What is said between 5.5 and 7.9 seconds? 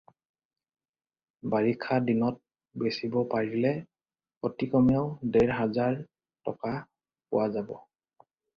হাজাৰ টকা পোৱা যাব।